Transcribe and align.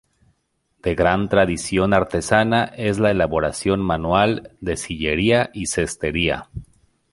De 0.81 0.95
gran 0.95 1.29
tradición 1.29 1.93
artesana 1.93 2.63
es 2.75 2.97
la 2.97 3.11
elaboración 3.11 3.81
manual 3.81 4.57
de 4.59 4.75
sillería 4.75 5.51
y 5.53 5.67
cestería. 5.67 6.49